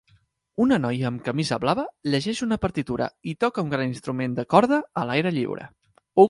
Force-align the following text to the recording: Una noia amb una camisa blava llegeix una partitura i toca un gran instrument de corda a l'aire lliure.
Una 0.63 0.77
noia 0.85 1.05
amb 1.09 1.19
una 1.19 1.25
camisa 1.27 1.59
blava 1.65 1.83
llegeix 2.13 2.41
una 2.47 2.57
partitura 2.63 3.11
i 3.33 3.35
toca 3.45 3.65
un 3.67 3.69
gran 3.75 3.87
instrument 3.91 4.35
de 4.41 4.47
corda 4.55 4.81
a 5.03 5.05
l'aire 5.11 5.35
lliure. 5.39 5.69